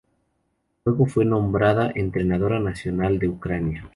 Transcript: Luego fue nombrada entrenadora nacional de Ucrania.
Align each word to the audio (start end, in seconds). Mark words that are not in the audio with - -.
Luego 0.83 1.05
fue 1.05 1.25
nombrada 1.25 1.91
entrenadora 1.93 2.59
nacional 2.59 3.19
de 3.19 3.27
Ucrania. 3.27 3.87